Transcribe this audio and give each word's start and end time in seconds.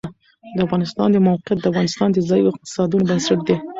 د 0.55 0.57
افغانستان 0.67 1.07
د 1.11 1.17
موقعیت 1.27 1.57
د 1.61 1.65
افغانستان 1.71 2.09
د 2.11 2.17
ځایي 2.29 2.43
اقتصادونو 2.47 3.07
بنسټ 3.09 3.39
دی. 3.47 3.55